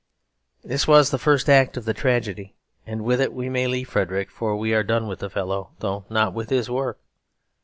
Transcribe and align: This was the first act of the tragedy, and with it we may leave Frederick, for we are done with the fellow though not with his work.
This 0.63 0.87
was 0.87 1.11
the 1.11 1.19
first 1.19 1.47
act 1.47 1.77
of 1.77 1.85
the 1.85 1.93
tragedy, 1.93 2.55
and 2.87 3.03
with 3.03 3.21
it 3.21 3.33
we 3.35 3.49
may 3.49 3.67
leave 3.67 3.87
Frederick, 3.87 4.31
for 4.31 4.55
we 4.57 4.73
are 4.73 4.81
done 4.81 5.07
with 5.07 5.19
the 5.19 5.29
fellow 5.29 5.73
though 5.77 6.05
not 6.09 6.33
with 6.33 6.49
his 6.49 6.71
work. 6.71 6.97